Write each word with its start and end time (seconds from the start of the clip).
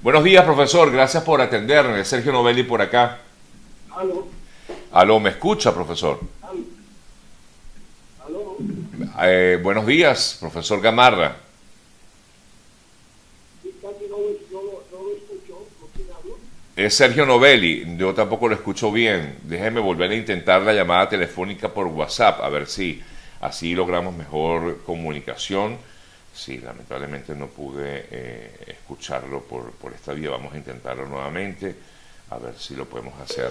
Buenos 0.00 0.22
días, 0.22 0.44
profesor. 0.44 0.92
Gracias 0.92 1.24
por 1.24 1.40
atenderme. 1.40 2.04
Sergio 2.04 2.30
Novelli 2.30 2.62
por 2.62 2.80
acá. 2.80 3.18
Aló. 3.90 4.28
Aló, 4.92 5.18
¿me 5.18 5.30
escucha, 5.30 5.74
profesor? 5.74 6.20
Aló. 8.24 8.56
Eh, 9.20 9.58
buenos 9.60 9.84
días, 9.86 10.36
profesor 10.38 10.80
Gamarra. 10.80 11.38
Es 16.76 16.94
Sergio 16.94 17.26
Novelli. 17.26 17.96
Yo 17.96 18.14
tampoco 18.14 18.46
lo 18.48 18.54
escucho 18.54 18.92
bien. 18.92 19.40
Déjeme 19.42 19.80
volver 19.80 20.12
a 20.12 20.14
intentar 20.14 20.62
la 20.62 20.74
llamada 20.74 21.08
telefónica 21.08 21.74
por 21.74 21.88
WhatsApp, 21.88 22.40
a 22.40 22.48
ver 22.48 22.68
si 22.68 23.02
así 23.40 23.74
logramos 23.74 24.14
mejor 24.14 24.78
comunicación. 24.84 25.76
Sí, 26.38 26.58
lamentablemente 26.58 27.34
no 27.34 27.48
pude 27.48 28.06
eh, 28.12 28.50
escucharlo 28.68 29.42
por, 29.42 29.72
por 29.72 29.92
esta 29.92 30.12
vía. 30.12 30.30
Vamos 30.30 30.54
a 30.54 30.56
intentarlo 30.56 31.04
nuevamente, 31.04 31.74
a 32.30 32.38
ver 32.38 32.54
si 32.56 32.76
lo 32.76 32.84
podemos 32.84 33.20
hacer. 33.20 33.50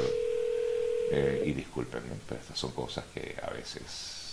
Eh, 1.11 1.43
y 1.47 1.51
discúlpenme, 1.51 2.15
pero 2.27 2.39
estas 2.39 2.57
son 2.57 2.71
cosas 2.71 3.03
que 3.13 3.35
a 3.45 3.49
veces... 3.51 4.31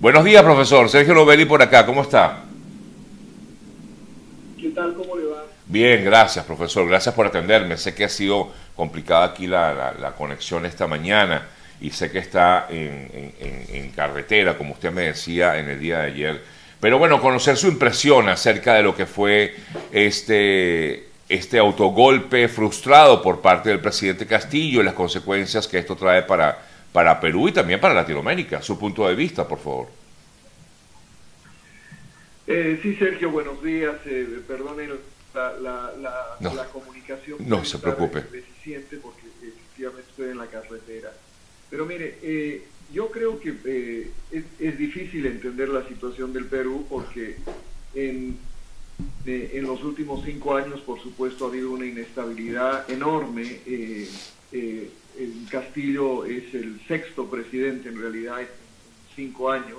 Buenos 0.00 0.24
días, 0.24 0.42
profesor. 0.42 0.88
Sergio 0.88 1.12
Novelli 1.12 1.44
por 1.44 1.60
acá. 1.60 1.84
¿Cómo 1.84 2.02
está? 2.02 2.42
¿Qué 4.58 4.70
tal? 4.70 4.94
¿Cómo 4.94 5.14
le 5.14 5.26
va? 5.26 5.44
Bien, 5.66 6.02
gracias, 6.02 6.42
profesor. 6.46 6.88
Gracias 6.88 7.14
por 7.14 7.26
atenderme. 7.26 7.76
Sé 7.76 7.94
que 7.94 8.04
ha 8.04 8.08
sido 8.08 8.50
complicada 8.74 9.26
aquí 9.26 9.46
la, 9.46 9.74
la, 9.74 9.92
la 9.92 10.12
conexión 10.12 10.64
esta 10.64 10.86
mañana 10.86 11.46
y 11.82 11.90
sé 11.90 12.10
que 12.10 12.18
está 12.18 12.66
en, 12.70 13.34
en, 13.38 13.66
en, 13.68 13.90
carretera, 13.92 14.56
como 14.56 14.72
usted 14.72 14.90
me 14.90 15.02
decía 15.02 15.58
en 15.58 15.68
el 15.68 15.78
día 15.78 15.98
de 15.98 16.06
ayer. 16.06 16.59
Pero 16.80 16.98
bueno, 16.98 17.20
conocer 17.20 17.56
su 17.56 17.68
impresión 17.68 18.28
acerca 18.28 18.74
de 18.74 18.82
lo 18.82 18.96
que 18.96 19.04
fue 19.06 19.54
este, 19.92 21.08
este 21.28 21.58
autogolpe 21.58 22.48
frustrado 22.48 23.20
por 23.22 23.40
parte 23.40 23.68
del 23.68 23.80
presidente 23.80 24.26
Castillo 24.26 24.80
y 24.80 24.84
las 24.84 24.94
consecuencias 24.94 25.68
que 25.68 25.78
esto 25.78 25.94
trae 25.94 26.22
para, 26.22 26.58
para 26.92 27.20
Perú 27.20 27.48
y 27.48 27.52
también 27.52 27.80
para 27.80 27.92
Latinoamérica. 27.94 28.62
Su 28.62 28.78
punto 28.78 29.06
de 29.06 29.14
vista, 29.14 29.46
por 29.46 29.58
favor. 29.58 29.88
Eh, 32.46 32.78
sí, 32.82 32.96
Sergio, 32.96 33.30
buenos 33.30 33.62
días. 33.62 33.94
Eh, 34.06 34.40
perdone 34.48 34.88
la, 35.34 35.52
la, 35.60 35.92
la, 36.00 36.36
No. 36.40 36.54
la 36.54 36.64
comunicación. 36.64 37.38
No 37.46 37.64
se 37.64 37.78
preocupe. 37.78 38.22
Deficiente 38.32 38.96
porque 38.96 39.22
efectivamente 39.42 40.10
estoy 40.10 40.30
en 40.30 40.38
la 40.38 40.46
carretera. 40.46 41.12
Pero 41.68 41.86
mire, 41.86 42.18
eh, 42.22 42.64
yo 42.92 43.10
creo 43.10 43.38
que 43.40 43.54
eh, 43.64 44.10
es, 44.32 44.44
es 44.58 44.78
difícil 44.78 45.26
entender 45.26 45.68
la 45.68 45.86
situación 45.88 46.32
del 46.32 46.46
Perú 46.46 46.86
porque 46.88 47.36
en, 47.94 48.36
de- 49.24 49.58
en 49.58 49.64
los 49.64 49.82
últimos 49.84 50.24
cinco 50.24 50.56
años, 50.56 50.80
por 50.80 51.00
supuesto, 51.00 51.44
ha 51.44 51.48
habido 51.48 51.70
una 51.72 51.86
inestabilidad 51.86 52.90
enorme. 52.90 53.58
Eh, 53.66 54.08
eh, 54.52 54.90
el 55.18 55.32
Castillo 55.50 56.24
es 56.24 56.54
el 56.54 56.80
sexto 56.88 57.28
presidente 57.30 57.88
en 57.88 58.00
realidad 58.00 58.40
en 58.40 58.48
cinco 59.14 59.50
años. 59.50 59.78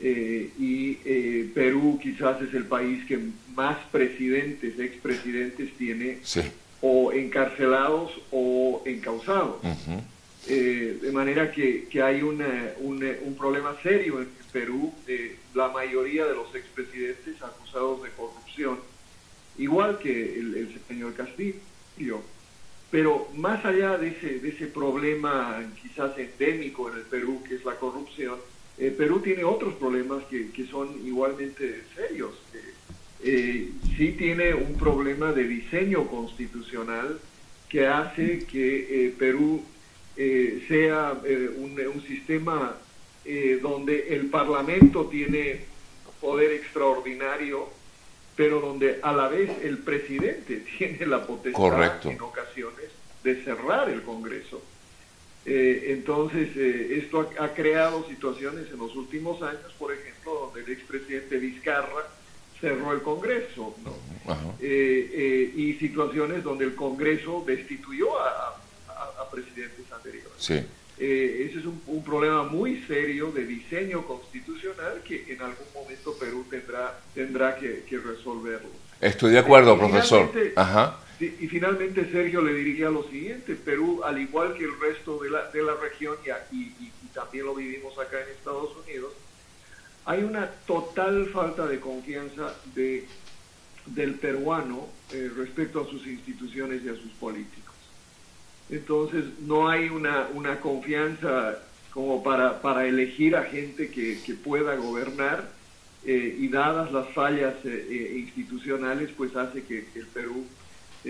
Eh, 0.00 0.50
y 0.58 0.98
eh, 1.04 1.50
Perú 1.54 1.98
quizás 2.02 2.42
es 2.42 2.52
el 2.52 2.64
país 2.64 3.04
que 3.06 3.18
más 3.54 3.78
presidentes, 3.92 4.78
expresidentes 4.80 5.72
tiene 5.78 6.18
Sí. 6.24 6.40
o 6.82 7.12
encarcelados 7.12 8.10
o 8.32 8.82
encausados. 8.84 9.56
Ujú. 9.62 10.02
Eh, 10.46 10.98
de 11.00 11.10
manera 11.12 11.50
que, 11.52 11.88
que 11.88 12.02
hay 12.02 12.22
una- 12.22 12.74
un, 12.78 13.02
eh, 13.02 13.18
un 13.22 13.36
problema 13.36 13.80
serio 13.82 14.20
en 14.20 14.34
Perú. 14.52 15.02
eh, 15.06 15.40
la 15.54 15.68
mayoría 15.68 16.26
de 16.26 16.34
los 16.34 16.54
expresidentes 16.54 17.40
acusados 17.42 18.02
de 18.02 18.10
corrupción, 18.12 18.80
igual 19.56 19.98
que 19.98 20.38
el, 20.38 20.84
señor 20.88 21.14
Castillo. 21.14 22.22
Pero 22.90 23.30
más 23.34 23.64
allá 23.64 23.98
de 23.98 24.08
ese, 24.08 24.40
de 24.40 24.48
ese 24.50 24.66
problema 24.68 25.72
quizás 25.80 26.16
endémico 26.18 26.90
en 26.90 26.96
el 26.98 27.06
Perú, 27.06 27.42
que 27.46 27.56
es 27.56 27.64
la 27.64 27.78
corrupción, 27.78 28.40
eh, 28.76 28.90
Perú 28.90 29.20
tiene 29.22 29.44
otros 29.44 29.74
problemas 29.76 30.24
que, 30.26 30.52
que 30.52 30.66
son 30.66 31.04
igualmente 31.06 31.86
serios. 31.94 32.34
Eh, 32.52 32.74
eh, 33.20 33.72
sí 33.96 34.12
tiene 34.12 34.54
un 34.54 34.76
problema 34.76 35.32
de 35.32 35.44
diseño 35.48 36.08
constitucional 36.08 37.20
que 37.68 37.86
hace 37.86 38.46
que 38.46 39.06
eh, 39.06 39.10
Perú 39.18 39.73
eh, 40.16 40.64
sea 40.68 41.14
eh, 41.24 41.50
un, 41.56 41.78
un 41.78 42.02
sistema 42.06 42.76
eh, 43.26 43.58
donde 43.62 44.14
el 44.14 44.26
Parlamento 44.26 45.06
tiene 45.06 45.64
poder 46.20 46.52
extraordinario, 46.52 47.70
pero 48.36 48.60
donde 48.60 49.00
a 49.02 49.12
la 49.14 49.28
vez 49.28 49.50
el 49.62 49.78
presidente 49.78 50.62
tiene 50.78 51.06
la 51.06 51.26
potestad 51.26 51.58
Correcto. 51.58 52.10
en 52.10 52.20
ocasiones 52.20 52.90
de 53.22 53.42
cerrar 53.42 53.88
el 53.88 54.02
Congreso. 54.02 54.60
Eh, 55.46 55.86
entonces, 55.88 56.50
eh, 56.56 57.00
esto 57.02 57.30
ha, 57.38 57.44
ha 57.44 57.54
creado 57.54 58.06
situaciones 58.08 58.70
en 58.70 58.78
los 58.78 58.94
últimos 58.94 59.40
años, 59.42 59.72
por 59.78 59.92
ejemplo, 59.92 60.50
donde 60.52 60.60
el 60.60 60.72
expresidente 60.78 61.38
Vizcarra 61.38 62.06
cerró 62.60 62.92
el 62.92 63.00
Congreso, 63.02 63.74
¿no? 63.84 63.94
Y 64.62 65.74
situaciones 65.80 66.42
donde 66.44 66.64
el 66.66 66.74
Congreso 66.74 67.42
destituyó 67.46 68.18
a 68.20 68.58
presidentes 69.34 69.90
anteriores. 69.92 70.32
Sí. 70.38 70.54
Eh, 70.96 71.46
ese 71.50 71.58
es 71.58 71.64
un, 71.66 71.82
un 71.86 72.04
problema 72.04 72.44
muy 72.44 72.82
serio 72.84 73.32
de 73.32 73.44
diseño 73.44 74.06
constitucional 74.06 75.02
que 75.04 75.24
en 75.32 75.40
algún 75.42 75.66
momento 75.74 76.14
Perú 76.18 76.46
tendrá, 76.48 77.00
tendrá 77.14 77.56
que, 77.56 77.82
que 77.88 77.98
resolverlo. 77.98 78.68
Estoy 79.00 79.32
de 79.32 79.38
acuerdo, 79.40 79.74
Y 79.74 79.78
profesor. 79.78 80.28
finalmente- 80.30 80.60
Ajá. 80.60 81.00
Y, 81.20 81.46
finalmente, 81.48 82.10
Sergio, 82.10 82.42
le 82.42 82.52
diría 82.54 82.90
lo 82.90 83.04
siguiente, 83.04 83.54
Perú, 83.54 84.02
al 84.04 84.20
igual 84.20 84.54
que 84.54 84.64
el 84.64 84.78
resto 84.80 85.22
de 85.22 85.30
la, 85.30 85.48
de 85.50 85.62
la 85.62 85.74
región, 85.76 86.16
y 86.50 86.70
también 87.14 87.46
lo 87.46 87.54
vivimos 87.54 87.96
acá 87.98 88.20
en 88.20 88.28
Estados 88.30 88.70
Unidos, 88.84 89.12
hay 90.06 90.22
una 90.24 90.50
total 90.66 91.26
falta 91.32 91.66
de 91.66 91.78
confianza 91.78 92.52
de, 92.74 93.06
del 93.86 94.14
peruano 94.16 94.88
eh, 95.12 95.30
respecto 95.36 95.80
a 95.82 95.88
sus 95.88 96.04
instituciones 96.06 96.82
y 96.84 96.88
a 96.88 96.94
sus 96.96 97.12
políticos. 97.12 97.73
Entonces, 98.68 99.24
no 99.40 99.68
hay 99.68 99.88
una, 99.88 100.28
una 100.34 100.60
confianza 100.60 101.58
como 101.92 102.22
para, 102.22 102.60
para 102.60 102.86
elegir 102.86 103.36
a 103.36 103.44
gente 103.44 103.90
que, 103.90 104.22
que 104.22 104.34
pueda 104.34 104.74
gobernar 104.76 105.48
eh, 106.02 106.36
y 106.40 106.48
dadas 106.48 106.90
las 106.92 107.08
fallas 107.14 107.54
eh, 107.64 107.86
eh, 107.90 108.18
institucionales, 108.18 109.10
pues 109.16 109.36
hace 109.36 109.62
que, 109.64 109.86
el 109.94 110.06
Perú 110.08 110.44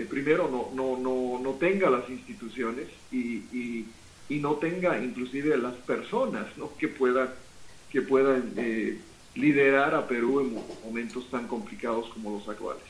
primero 0.09 0.49
no, 0.49 0.71
no, 0.75 0.97
no, 0.99 1.39
no 1.41 1.51
tenga 1.57 1.89
las 1.89 2.09
instituciones 2.09 2.87
y, 3.11 3.37
y, 3.53 3.85
y 4.27 4.39
no 4.39 4.55
tenga 4.55 5.01
inclusive 5.01 5.57
las 5.57 5.75
personas 5.75 6.45
¿no? 6.57 6.75
que 6.77 6.89
puedan, 6.89 7.29
que 7.89 8.01
puedan 8.01 8.53
liderar 9.35 9.95
a 9.95 10.05
Perú 10.05 10.41
en 10.41 10.53
mo- 10.53 10.67
momentos 10.83 11.29
tan 11.31 11.47
complicados 11.47 12.09
como 12.09 12.37
los 12.37 12.47
actuales. 12.49 12.83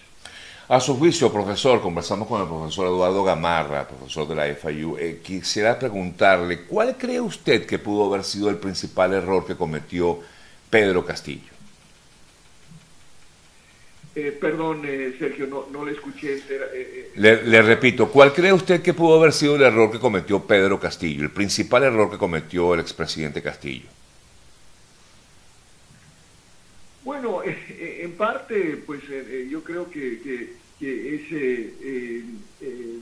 A 0.67 0.79
su 0.79 0.97
juicio, 0.97 1.31
profesor, 1.31 1.79
conversamos 1.79 2.27
con 2.27 2.41
el 2.41 2.47
profesor 2.47 2.87
Eduardo 2.87 3.23
Gamarra, 3.23 3.87
profesor 3.87 4.27
de 4.27 4.33
la 4.33 4.55
FIU. 4.55 4.97
Eh, 4.97 5.21
quisiera 5.23 5.77
preguntarle, 5.77 6.61
¿cuál 6.61 6.97
cree 6.97 7.21
usted 7.21 7.67
que 7.67 7.77
pudo 7.77 8.11
haber 8.11 8.23
sido 8.25 8.49
el 8.49 8.57
principal 8.57 9.13
error 9.13 9.45
que 9.45 9.55
cometió 9.55 10.21
Pedro 10.71 11.05
Castillo? 11.05 11.53
Eh, 14.15 14.31
perdón, 14.31 14.81
eh, 14.85 15.15
Sergio, 15.19 15.45
no, 15.45 15.67
no 15.71 15.85
le 15.85 15.91
escuché 15.91 16.41
eh, 16.49 17.11
Le, 17.15 17.43
le 17.43 17.61
repito, 17.61 18.09
¿cuál 18.09 18.33
cree 18.33 18.51
usted 18.51 18.81
que 18.81 18.95
pudo 18.95 19.19
haber 19.19 19.33
sido 19.33 19.57
el 19.57 19.61
error 19.61 19.91
que 19.91 19.99
cometió 19.99 20.47
Pedro 20.47 20.79
Castillo, 20.79 21.21
el 21.21 21.31
principal 21.31 21.83
error 21.83 22.09
que 22.09 22.17
cometió 22.17 22.73
el 22.73 22.79
expresidente 22.79 23.43
Castillo? 23.43 23.87
Bueno, 27.05 27.43
eh, 27.43 27.55
en 28.15 28.17
parte, 28.17 28.77
pues 28.85 29.01
eh, 29.09 29.25
eh, 29.29 29.47
yo 29.51 29.61
creo 29.61 29.89
que, 29.91 30.19
que, 30.21 30.53
que 30.79 31.15
ese, 31.15 31.73
eh, 31.81 32.23
eh, 32.61 32.97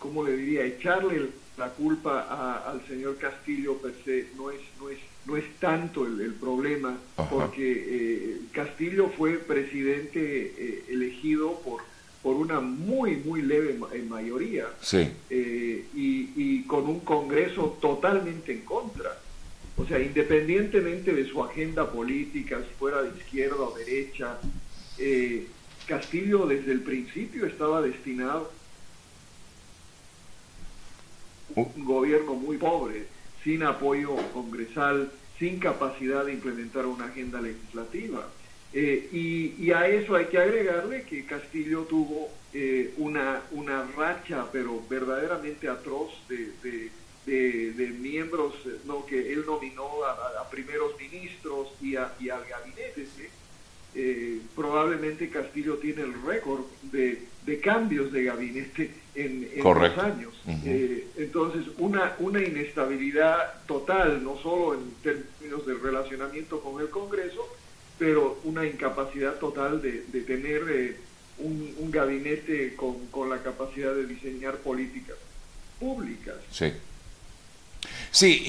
¿cómo 0.00 0.24
le 0.24 0.36
diría? 0.36 0.64
Echarle 0.66 1.28
la 1.56 1.70
culpa 1.70 2.22
a- 2.28 2.70
al 2.72 2.84
señor 2.88 3.16
Castillo 3.16 3.78
per 3.78 3.94
se 4.04 4.26
no 4.36 4.50
es, 4.50 4.60
no 4.80 4.90
es, 4.90 4.98
no 5.24 5.36
es 5.36 5.44
tanto 5.60 6.04
el, 6.06 6.20
el 6.20 6.34
problema, 6.34 6.98
Ajá. 7.16 7.30
porque 7.30 7.84
eh, 7.86 8.40
Castillo 8.52 9.08
fue 9.16 9.34
presidente 9.38 10.20
eh, 10.58 10.84
elegido 10.90 11.60
por, 11.60 11.82
por 12.22 12.34
una 12.34 12.60
muy, 12.60 13.16
muy 13.24 13.42
leve 13.42 13.74
ma- 13.74 13.88
eh, 13.94 14.02
mayoría 14.02 14.66
Sí, 14.80 15.08
eh, 15.30 15.84
y, 15.94 16.32
y 16.36 16.62
con 16.64 16.86
un 16.88 17.00
Congreso 17.00 17.78
totalmente 17.80 18.52
en 18.52 18.62
contra. 18.62 19.16
O 19.76 19.84
sea, 19.86 20.00
independientemente 20.00 21.12
de 21.12 21.26
su 21.26 21.42
agenda 21.42 21.90
política, 21.90 22.58
si 22.60 22.74
fuera 22.78 23.02
de 23.02 23.16
izquierda 23.18 23.56
o 23.56 23.76
derecha, 23.76 24.38
eh, 24.98 25.46
Castillo 25.86 26.46
desde 26.46 26.72
el 26.72 26.80
principio 26.80 27.46
estaba 27.46 27.82
destinado 27.82 28.50
a 31.54 31.60
un 31.60 31.84
gobierno 31.84 32.34
muy 32.34 32.56
pobre, 32.56 33.06
sin 33.44 33.62
apoyo 33.62 34.16
congresal, 34.32 35.12
sin 35.38 35.58
capacidad 35.58 36.24
de 36.24 36.32
implementar 36.32 36.86
una 36.86 37.06
agenda 37.06 37.40
legislativa. 37.40 38.26
Eh, 38.72 39.08
y, 39.58 39.70
a 39.70 39.88
eso 39.88 40.16
hay 40.16 40.26
que 40.26 40.38
agregarle 40.38 41.04
que 41.04 41.24
Castillo 41.24 41.82
tuvo 41.82 42.28
eh, 42.52 42.92
una, 42.98 43.42
una 43.52 43.86
racha, 43.96 44.46
pero 44.52 44.82
verdaderamente 44.88 45.68
atroz 45.68 46.12
de, 46.28 46.52
de, 46.62 46.90
miembros 47.26 48.54
¿no? 48.84 49.04
que 49.04 49.32
él 49.32 49.44
nominó 49.46 50.04
a, 50.04 50.48
primeros 50.50 50.98
ministros 50.98 51.68
y, 51.80 51.96
a, 51.96 52.12
y 52.20 52.30
al 52.30 52.44
gabinete. 52.46 53.06
Eh, 53.98 54.40
probablemente 54.54 55.30
Castillo 55.30 55.78
tiene 55.78 56.02
el 56.02 56.22
récord 56.22 56.60
de, 56.82 57.26
cambios 57.62 58.12
de 58.12 58.24
gabinete 58.24 58.90
en, 59.14 59.48
en 59.54 59.62
dos 59.62 59.98
años. 59.98 60.34
Eh, 60.66 61.06
entonces, 61.16 61.64
una, 61.78 62.14
una 62.18 62.42
inestabilidad 62.42 63.64
total, 63.66 64.22
no 64.22 64.36
solo 64.36 64.74
en 64.74 64.90
términos 65.02 65.66
del 65.66 65.80
relacionamiento 65.80 66.60
con 66.60 66.80
el 66.82 66.90
Congreso, 66.90 67.48
pero 67.98 68.38
una 68.44 68.66
incapacidad 68.66 69.36
total 69.38 69.80
de, 69.80 70.02
tener 70.22 70.62
eh, 70.68 70.96
un, 71.38 71.74
un, 71.78 71.90
gabinete 71.90 72.74
con, 72.76 73.06
con 73.06 73.30
la 73.30 73.42
capacidad 73.42 73.94
de 73.94 74.06
diseñar 74.06 74.58
políticas 74.58 75.16
públicas. 75.80 76.36
Sí. 76.50 76.72
Sí, 78.16 78.42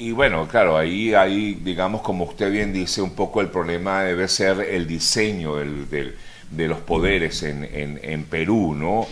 y, 0.00 0.10
bueno, 0.10 0.48
claro, 0.48 0.76
ahí 0.76 1.14
hay, 1.14 1.54
digamos, 1.62 2.02
como 2.02 2.24
usted 2.24 2.50
bien 2.50 2.72
dice, 2.72 3.00
un 3.00 3.14
poco 3.14 3.40
el 3.40 3.50
problema 3.50 4.02
debe 4.02 4.26
ser 4.26 4.58
el 4.58 4.88
diseño 4.88 5.54
de 5.54 6.68
los 6.68 6.78
poderes 6.78 7.44
en, 7.44 8.24
Perú, 8.24 8.74
¿no? 8.74 9.06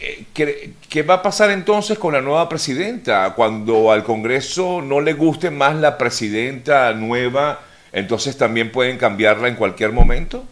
Eh, 0.00 0.24
¿Qué, 0.32 0.72
¿Qué, 0.88 1.02
va 1.02 1.16
a 1.16 1.22
pasar 1.22 1.50
entonces 1.50 1.98
con 1.98 2.14
la 2.14 2.22
nueva 2.22 2.48
presidenta? 2.48 3.34
Cuando 3.34 3.92
al 3.92 4.04
Congreso 4.04 4.80
no 4.80 5.02
le 5.02 5.12
guste 5.12 5.50
más 5.50 5.76
la 5.76 5.98
presidenta 5.98 6.94
nueva, 6.94 7.60
entonces 7.92 8.38
también 8.38 8.72
pueden 8.72 8.96
cambiarla 8.96 9.48
en 9.48 9.56
cualquier 9.56 9.92
momento? 9.92 10.46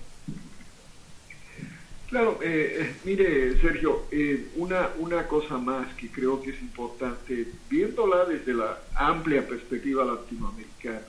Claro, 2.14 2.38
eh, 2.44 2.76
eh, 2.78 2.94
mire 3.02 3.60
Sergio, 3.60 4.04
eh, 4.12 4.46
una, 4.54 4.90
una 5.00 5.26
cosa 5.26 5.58
más 5.58 5.92
que 5.94 6.08
creo 6.12 6.40
que 6.40 6.50
es 6.50 6.60
importante, 6.60 7.48
viéndola 7.68 8.24
desde 8.24 8.54
la 8.54 8.78
amplia 8.94 9.44
perspectiva 9.44 10.04
latinoamericana, 10.04 11.00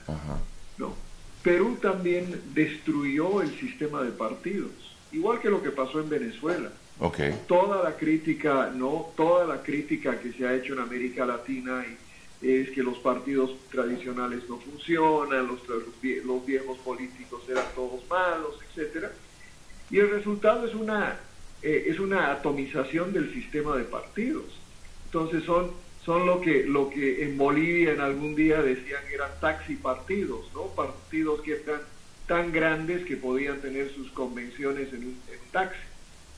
¿no? 0.80 0.96
Perú 1.44 1.78
también 1.80 2.42
destruyó 2.56 3.44
el 3.44 3.56
sistema 3.60 4.02
de 4.02 4.14
partidos, 4.14 4.72
igual 5.12 5.40
que 5.40 5.52
lo 5.52 5.62
que 5.62 5.70
pasó 5.70 6.00
en 6.00 6.10
Venezuela. 6.10 6.72
Okay. 6.98 7.40
Toda 7.48 7.84
la 7.84 7.96
crítica, 7.98 8.72
no, 8.76 9.12
toda 9.16 9.46
la 9.46 9.62
crítica 9.62 10.20
que 10.20 10.34
se 10.34 10.48
ha 10.48 10.56
hecho 10.56 10.74
en 10.74 10.80
América 10.80 11.24
Latina 11.24 11.86
es 12.42 12.72
que 12.72 12.82
los 12.82 12.98
partidos 12.98 13.56
tradicionales 13.70 14.50
no 14.50 14.58
funcionan, 14.58 15.46
los, 15.46 15.60
los 16.26 16.46
viejos 16.48 16.80
políticos 16.80 17.44
eran 17.48 17.66
todos 17.76 18.02
malos, 18.10 18.56
etcétera 18.72 19.12
y 19.92 20.00
el 20.00 20.10
resultado 20.10 20.68
es 20.68 20.74
una, 20.74 21.18
eh, 21.62 21.86
es 21.88 22.00
una 22.00 22.32
atomización 22.32 23.14
del 23.14 23.34
sistema 23.34 23.76
de 23.78 23.84
partidos. 23.84 24.46
Entonces 25.06 25.44
son, 25.44 25.72
son 26.04 26.26
lo, 26.26 26.42
que, 26.42 26.64
lo 26.64 26.90
que 26.90 27.24
en 27.24 27.38
Bolivia 27.38 27.94
en 27.94 28.02
algún 28.02 28.36
día 28.36 28.62
decían 28.62 29.02
eran 29.14 29.32
taxi 29.40 29.76
partidos, 29.76 30.46
¿no? 30.54 30.64
partidos 30.68 31.42
que 31.42 31.54
eran 31.54 31.82
tan 32.28 32.52
grandes 32.52 33.06
que 33.06 33.18
podían 33.18 33.62
tener 33.62 33.94
sus 33.94 34.10
convenciones 34.12 34.92
en 34.94 35.06
un, 35.06 35.18
taxi. 35.52 35.80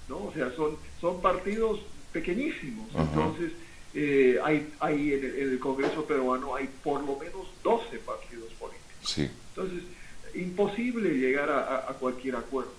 ¿no? 0.10 0.18
O 0.18 0.34
sea, 0.34 0.52
son, 0.52 0.78
son 1.00 1.22
partidos 1.22 1.80
pequeñísimos. 2.12 2.88
Entonces, 2.94 3.54
eh, 3.94 4.38
hay, 4.44 4.72
hay 4.80 5.14
en 5.14 5.24
el, 5.24 5.60
Congreso 5.60 6.06
peruano 6.06 6.54
hay 6.56 6.70
por 6.84 7.02
lo 7.02 7.18
menos 7.18 7.48
12 7.64 7.98
partidos 8.00 8.54
políticos. 8.54 9.18
Entonces, 9.50 9.84
imposible 10.36 11.10
llegar 11.18 11.50
a 11.50 11.94
cualquier 11.94 12.36
acuerdo. 12.36 12.72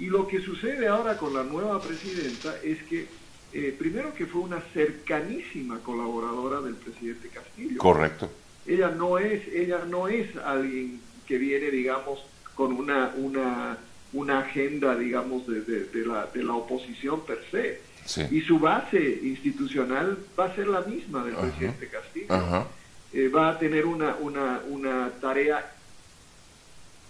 Y 0.00 0.06
lo 0.06 0.26
que 0.26 0.40
sucede 0.40 0.88
ahora 0.88 1.18
con 1.18 1.34
la 1.34 1.44
nueva 1.44 1.78
presidenta 1.80 2.54
es 2.64 2.82
que, 2.84 3.06
eh, 3.52 3.76
primero 3.78 4.14
que 4.14 4.24
fue 4.24 4.40
una 4.40 4.62
cercanísima 4.72 5.78
colaboradora 5.80 6.62
del 6.62 6.74
presidente 6.74 7.28
Castillo. 7.28 7.76
Correcto. 7.76 8.30
Ella 8.66 8.88
no 8.88 9.18
es, 9.18 9.46
ella 9.48 9.84
no 9.86 10.08
es 10.08 10.34
alguien 10.36 11.02
que 11.26 11.36
viene, 11.36 11.70
digamos, 11.70 12.18
con 12.54 12.72
una, 12.72 13.12
una, 13.16 13.76
una 14.14 14.38
agenda, 14.38 14.96
digamos, 14.96 15.46
de, 15.46 15.60
de, 15.60 16.06
la, 16.06 16.26
de 16.32 16.44
la 16.44 16.54
oposición 16.54 17.20
per 17.26 17.44
se. 17.50 17.82
Y 18.30 18.40
su 18.40 18.58
base 18.58 19.20
institucional 19.22 20.18
va 20.38 20.46
a 20.46 20.54
ser 20.54 20.66
la 20.66 20.80
misma 20.80 21.22
del 21.24 21.34
presidente 21.34 21.88
Castillo. 21.88 22.66
Eh, 23.12 23.28
va 23.28 23.50
a 23.50 23.58
tener 23.58 23.84
una, 23.84 24.16
una, 24.16 24.62
una 24.66 25.10
tarea 25.20 25.74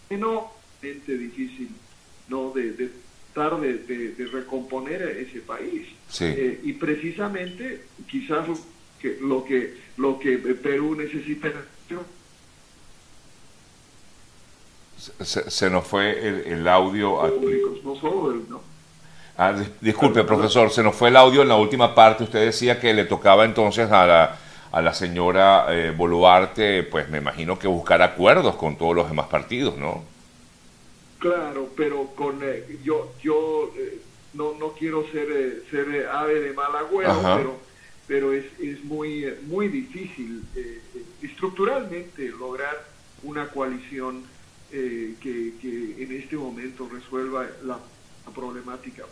enormemente 0.08 1.16
difícil 1.16 1.69
¿no? 2.30 2.52
de, 2.52 2.72
de 2.72 2.90
tratar 3.32 3.60
de, 3.60 4.28
recomponer 4.32 5.02
ese 5.02 5.40
país. 5.40 5.88
Eh, 6.20 6.60
y 6.64 6.72
precisamente 6.74 7.82
quizás 8.08 8.48
lo 8.48 8.56
que, 9.00 9.18
lo 9.20 9.44
que, 9.44 9.74
lo 9.96 10.18
que 10.18 10.38
Perú 10.38 10.94
necesita 10.94 11.50
se, 14.98 15.50
se, 15.50 15.70
nos 15.70 15.86
fue 15.86 16.50
el, 16.52 16.68
audio. 16.68 17.18
Públicos, 17.20 17.78
no 17.82 17.96
solo 17.96 18.32
el, 18.32 18.50
no. 18.50 18.60
Ah, 19.38 19.54
disculpe, 19.80 20.24
profesor, 20.24 20.70
se 20.70 20.82
nos 20.82 20.94
fue 20.94 21.08
el 21.08 21.16
audio 21.16 21.40
en 21.40 21.48
la 21.48 21.56
última 21.56 21.94
parte. 21.94 22.24
Usted 22.24 22.44
decía 22.44 22.78
que 22.78 22.92
le 22.92 23.06
tocaba 23.06 23.46
entonces 23.46 23.90
a 23.90 24.06
la, 24.06 24.36
a 24.70 24.82
la 24.82 24.92
señora 24.92 25.66
eh, 25.70 25.94
Boluarte, 25.96 26.82
pues 26.82 27.08
me 27.08 27.18
imagino 27.18 27.58
que 27.58 27.66
buscar 27.66 28.02
acuerdos 28.02 28.56
con 28.56 28.76
todos 28.76 28.94
los 28.94 29.08
demás 29.08 29.28
partidos, 29.28 29.78
¿no? 29.78 30.02
Claro, 31.20 31.69
pero 31.76 32.06
con 32.17 32.40
eh, 32.43 32.78
yo 32.82 33.12
yo 33.22 33.70
eh, 33.76 34.00
no 34.32 34.55
no 34.58 34.72
quiero 34.72 35.06
ser 35.12 35.28
eh, 35.31 35.62
ser 35.70 36.08
ave 36.08 36.40
de 36.40 36.55
mal 36.55 36.75
agüero, 36.75 37.20
pero 37.22 37.61
pero 38.08 38.32
es, 38.32 38.46
es 38.58 38.82
muy 38.84 39.26
muy 39.46 39.69
difícil 39.69 40.43
estructuralmente 41.22 42.31
lograr 42.31 42.88
una 43.22 43.49
coalición 43.49 44.25
que, 44.70 45.14
que, 45.20 46.02
en 46.02 46.12
este 46.12 46.37
momento 46.37 46.88
resuelva 46.88 47.46
la, 47.64 47.78
problemática. 48.34 49.02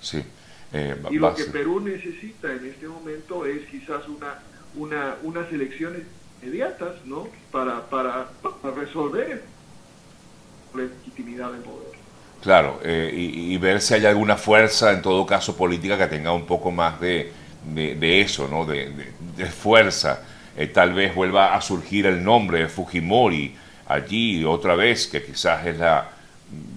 Sí. 0.00 0.22
y 1.10 1.16
lo 1.16 1.34
que 1.34 1.44
Perú 1.44 1.80
necesita 1.80 2.52
en 2.52 2.64
este 2.66 2.86
momento 2.86 3.44
es 3.44 3.68
quizás 3.68 4.08
una 4.08 4.40
una 4.76 5.16
unas 5.22 5.52
elecciones 5.52 6.04
inmediatas, 6.40 7.04
¿no? 7.04 7.28
Para 7.52 7.90
para, 7.90 8.30
para 8.40 8.74
resolver 8.74 9.53
legitimidad 10.74 11.52
de 11.52 11.58
poder. 11.58 11.94
Claro, 12.44 12.78
eh, 12.84 13.10
y, 13.10 13.56
ver 13.56 13.80
si 13.80 13.94
hay 13.94 14.04
alguna 14.04 14.36
fuerza, 14.36 14.92
en 14.92 15.00
todo 15.00 15.24
caso 15.24 15.56
política, 15.56 15.96
que 15.96 16.08
tenga 16.08 16.30
un 16.30 16.44
poco 16.44 16.70
más 16.70 17.00
de, 17.00 17.32
de, 17.64 18.20
eso, 18.20 18.48
¿no? 18.48 18.66
de, 18.66 18.86
fuerza. 19.46 20.22
Eh, 20.54 20.66
tal 20.66 20.92
vez 20.92 21.14
vuelva 21.14 21.54
a 21.54 21.62
surgir 21.62 22.04
el 22.04 22.22
nombre 22.22 22.58
de 22.58 22.68
Fujimori 22.68 23.56
allí 23.86 24.44
otra 24.44 24.74
vez, 24.74 25.06
que 25.06 25.24
quizás 25.24 25.66
es 25.66 25.78
la, 25.78 26.10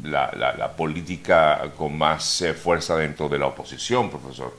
la, 0.03 0.55
la, 0.57 0.71
política 0.71 1.69
con 1.75 1.97
más 1.97 2.41
eh, 2.43 2.53
fuerza 2.53 2.95
dentro 2.95 3.27
de 3.27 3.37
la 3.37 3.47
oposición, 3.47 4.09
profesor. 4.09 4.53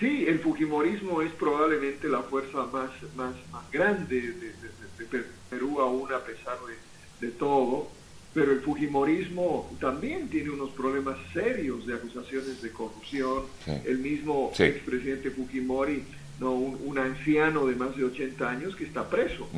sí, 0.00 0.24
el 0.26 0.38
Fujimorismo 0.38 1.20
es 1.20 1.32
probablemente 1.32 2.08
la 2.08 2.22
fuerza 2.22 2.64
más, 2.72 2.90
más, 3.14 3.34
más 3.52 3.70
grande 3.70 4.22
de, 4.22 5.06
de 5.10 5.24
Perú, 5.50 5.82
aún 5.82 6.10
a 6.10 6.20
pesar 6.20 6.56
de 6.66 6.86
de 7.20 7.28
todo, 7.28 7.88
pero 8.36 8.52
el 8.52 8.60
Fujimorismo 8.60 9.70
también 9.80 10.28
tiene 10.28 10.50
unos 10.50 10.70
problemas 10.70 11.16
serios 11.32 11.86
de 11.86 11.94
acusaciones 11.94 12.60
de 12.60 12.70
corrupción. 12.70 13.44
El 13.84 13.98
mismo 13.98 14.52
expresidente 14.58 15.30
Fujimori, 15.30 16.02
no 16.38 16.52
un, 16.52 16.98
anciano 16.98 17.66
de 17.66 17.74
más 17.76 17.96
de 17.96 18.04
80 18.04 18.46
años 18.48 18.76
que 18.76 18.84
está 18.84 19.08
preso, 19.08 19.48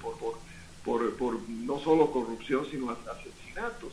por, 0.00 0.38
por, 0.84 1.16
por, 1.16 1.48
no 1.48 1.80
solo 1.80 2.12
corrupción, 2.12 2.64
sino 2.70 2.90
asesinatos. 2.90 3.92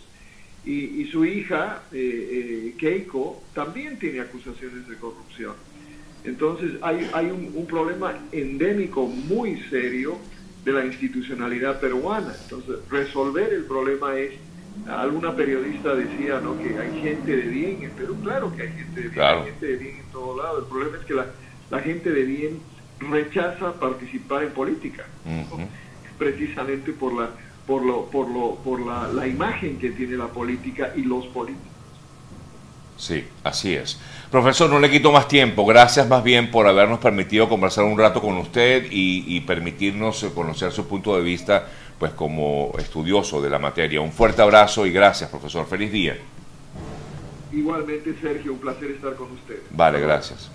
Y, 0.64 1.02
y 1.02 1.10
su 1.12 1.26
hija, 1.26 1.82
eh, 1.92 2.70
eh, 2.72 2.76
Keiko, 2.78 3.42
también 3.54 3.98
tiene 3.98 4.22
acusaciones 4.22 4.88
de 4.88 4.96
corrupción. 4.96 5.56
Entonces 6.24 6.74
hay, 6.82 7.10
hay 7.14 7.26
un, 7.26 7.52
un 7.56 7.66
problema 7.66 8.18
endémico 8.32 9.08
muy 9.08 9.60
serio 9.72 10.20
de 10.64 10.72
la 10.72 10.86
institucionalidad 10.86 11.80
peruana. 11.80 12.34
Entonces, 12.44 12.76
resolver 12.90 13.54
el 13.54 13.66
problema 13.66 14.16
es, 14.18 14.34
alguna 14.88 15.36
periodista 15.36 15.94
decía 15.94 16.40
¿no? 16.40 16.58
que 16.58 16.78
hay 16.78 17.02
gente 17.02 17.36
de 17.36 17.44
bien 17.44 17.84
en 17.84 17.92
Perú, 17.92 18.18
claro 18.24 18.56
que 18.56 18.64
hay 18.64 18.72
gente 18.72 19.02
de 19.02 19.10
bien, 19.10 19.26
hay 19.26 19.44
gente 19.46 19.66
de 19.68 19.76
bien 19.78 19.96
en 19.98 20.12
todo 20.12 20.42
lado, 20.42 20.60
el 20.60 20.66
problema 20.66 20.98
es 20.98 21.06
que 21.06 21.14
la, 21.14 21.26
la 21.70 21.80
gente 21.80 22.12
de 22.12 22.24
bien 22.24 22.60
rechaza 23.00 23.74
participar 23.74 24.44
en 24.44 24.52
política, 24.52 25.06
precisamente 26.18 26.92
por 26.94 27.14
la 27.14 27.30
por 27.68 27.84
lo 27.86 28.06
por 28.06 28.30
lo 28.30 28.56
por 28.56 28.80
la, 28.86 29.08
la 29.08 29.28
imagen 29.28 29.78
que 29.78 29.92
tiene 29.92 30.18
la 30.18 30.28
política 30.28 30.94
y 30.96 31.04
los 31.04 31.26
políticos. 31.28 31.73
Sí, 33.04 33.26
así 33.44 33.74
es. 33.76 34.00
Profesor, 34.32 34.70
no 34.70 34.80
le 34.80 34.90
quito 34.90 35.12
más 35.12 35.28
tiempo. 35.28 35.66
Gracias 35.66 36.08
más 36.08 36.24
bien 36.24 36.50
por 36.50 36.68
habernos 36.68 37.00
permitido 37.00 37.50
conversar 37.50 37.84
un 37.84 37.98
rato 37.98 38.22
con 38.22 38.38
usted 38.38 38.88
y, 38.90 39.42
permitirnos 39.42 40.24
conocer 40.34 40.72
su 40.72 40.88
punto 40.88 41.18
de 41.18 41.22
vista 41.22 41.68
pues 42.00 42.14
como 42.14 42.72
estudioso 42.80 43.42
de 43.42 43.50
la 43.50 43.60
materia. 43.60 44.00
Un 44.00 44.14
fuerte 44.14 44.42
abrazo 44.42 44.86
y 44.86 44.94
gracias, 44.94 45.30
profesor. 45.30 45.66
Feliz 45.68 45.92
día. 45.92 46.18
Igualmente, 47.52 48.16
Sergio, 48.22 48.54
un 48.54 48.60
placer 48.60 48.92
estar 48.92 49.16
con 49.16 49.34
usted. 49.34 49.60
Vale, 49.72 50.00
gracias. 50.00 50.50